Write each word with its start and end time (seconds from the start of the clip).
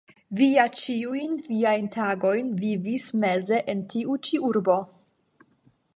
Vi 0.37 0.45
ja 0.51 0.63
ĉiujn 0.77 1.35
viajn 1.49 1.85
tagojn 1.97 2.49
vivis 2.63 3.07
meze 3.25 3.63
en 3.75 3.87
tiu 3.95 4.19
ĉi 4.29 4.45
urbo. 4.49 4.83